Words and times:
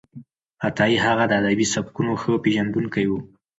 عطايي 0.67 0.97
هغه 1.05 1.23
د 1.27 1.31
ادبي 1.41 1.65
سبکونو 1.73 2.11
ښه 2.21 2.33
پېژندونکی 2.43 3.05
و. 3.07 3.11